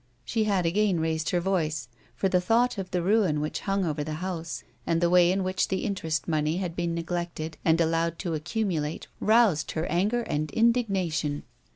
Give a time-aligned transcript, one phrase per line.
[0.25, 4.03] She had again raised her voice, for the thought of the ruin which hung over
[4.03, 8.17] the house, and the way in which the interest money had been neglected and allowed
[8.17, 11.43] to accumulate roused her anger and indignation.